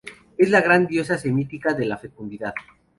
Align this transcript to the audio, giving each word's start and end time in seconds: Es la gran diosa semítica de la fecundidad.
Es 0.35 0.49
la 0.49 0.61
gran 0.61 0.87
diosa 0.87 1.15
semítica 1.19 1.75
de 1.75 1.85
la 1.85 1.95
fecundidad. 1.99 2.55